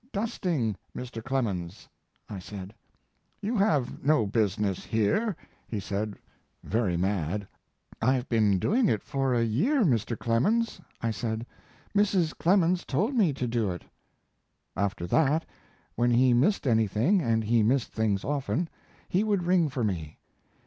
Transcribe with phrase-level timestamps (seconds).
[0.11, 1.23] "Dusting, Mr.
[1.23, 1.87] Clemens,"
[2.27, 2.73] I said.
[3.39, 5.35] "You have no business here,"
[5.67, 6.15] he said,
[6.63, 7.47] very mad.
[8.01, 10.17] "I've been doing it for a year, Mr.
[10.17, 11.45] Clemens," I said.
[11.95, 12.35] "Mrs.
[12.35, 13.83] Clemens told me to do it."
[14.75, 15.45] After that,
[15.93, 18.69] when he missed anything and he missed things often
[19.07, 20.17] he would ring for me.